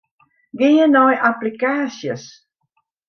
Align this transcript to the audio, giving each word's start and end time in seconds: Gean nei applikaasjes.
Gean 0.57 0.91
nei 0.95 1.17
applikaasjes. 1.29 2.25